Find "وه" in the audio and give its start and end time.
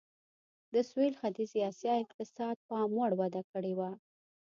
3.79-3.91